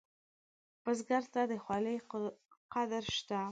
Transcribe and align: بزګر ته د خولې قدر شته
بزګر 0.83 1.23
ته 1.33 1.41
د 1.51 1.51
خولې 1.63 1.95
قدر 2.73 3.03
شته 3.17 3.41